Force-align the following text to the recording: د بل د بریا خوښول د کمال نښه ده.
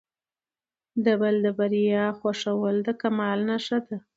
د 1.05 1.07
بل 1.21 1.35
د 1.45 1.47
بریا 1.57 2.05
خوښول 2.19 2.75
د 2.87 2.89
کمال 3.01 3.39
نښه 3.49 3.79
ده. 3.87 3.97